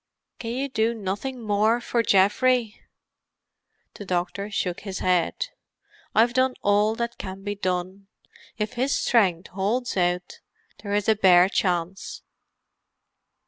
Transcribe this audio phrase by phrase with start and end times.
[0.39, 2.81] "Can you do nothing more for Geoffrey?"
[3.93, 5.49] The doctor shook his head.
[6.15, 8.07] "I've done all that can be done.
[8.57, 10.39] If his strength holds out
[10.81, 12.23] there is a bare chance."